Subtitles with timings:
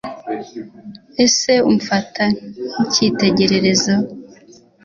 [1.25, 2.23] ese umfata
[2.71, 3.95] nk’ikitegererezo?